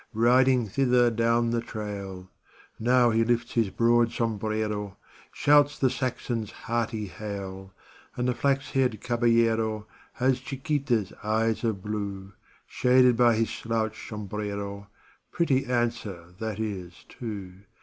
Riding 0.15 0.67
thither 0.67 1.11
down 1.11 1.51
the 1.51 1.61
trail 1.61 2.21
â 2.21 2.25
Now 2.79 3.11
he 3.11 3.23
lifts 3.23 3.51
his 3.51 3.69
broad 3.69 4.11
sombrero, 4.11 4.97
Shouts 5.31 5.77
the 5.77 5.91
Saxon's 5.91 6.49
hearty 6.49 7.05
hail, 7.05 7.71
And 8.15 8.27
the 8.27 8.33
flax 8.33 8.71
haired 8.71 8.99
caballero 8.99 9.85
Has 10.13 10.39
Chiquita 10.39 11.05
's 11.05 11.13
eyes 11.23 11.63
of 11.63 11.83
blue, 11.83 12.33
Shaded 12.65 13.15
by 13.15 13.35
his 13.35 13.51
slouch 13.51 14.09
sombrero 14.09 14.87
Pretty 15.31 15.67
answer 15.67 16.33
that 16.39 16.59
is, 16.59 17.05
too. 17.07 17.57